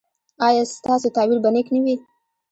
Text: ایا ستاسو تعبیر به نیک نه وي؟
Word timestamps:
ایا 0.47 0.63
ستاسو 0.77 1.07
تعبیر 1.15 1.39
به 1.43 1.49
نیک 1.55 1.67
نه 1.73 1.79
وي؟ 1.83 1.95